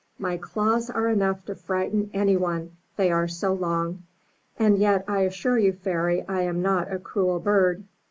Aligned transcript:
My 0.17 0.35
claws 0.35 0.89
are 0.89 1.09
enough 1.09 1.45
to 1.45 1.53
frighten 1.53 2.09
any 2.11 2.35
one, 2.35 2.71
they 2.97 3.11
are 3.11 3.27
so 3.27 3.53
long; 3.53 4.01
and 4.57 4.79
yet 4.79 5.05
I 5.07 5.19
assure 5.19 5.59
you, 5.59 5.73
Fairy, 5.73 6.25
I 6.27 6.41
am 6.41 6.63
not 6.63 6.91
a 6.91 6.97
cruel 6.97 7.37
bird. 7.39 7.83